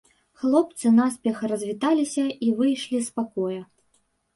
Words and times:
Хлопцы 0.43 0.93
наспех 1.01 1.37
развіталіся 1.53 2.27
і 2.27 2.47
выйшлі 2.59 3.07
з 3.11 3.19
пакоя. 3.21 3.61